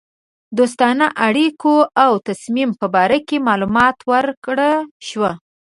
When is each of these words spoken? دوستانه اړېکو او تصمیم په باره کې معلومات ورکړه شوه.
دوستانه 0.57 1.05
اړېکو 1.27 1.73
او 2.03 2.11
تصمیم 2.27 2.69
په 2.79 2.85
باره 2.95 3.19
کې 3.27 3.37
معلومات 3.47 3.97
ورکړه 4.11 4.71
شوه. 5.07 5.31